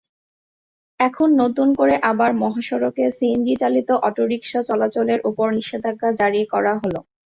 [0.99, 6.99] এখন নতুন করে আবার মহাসড়কে সিএনজিচালিত অটোরিকশা চলাচলের ওপর নিষেধাজ্ঞা জারি করা হলো।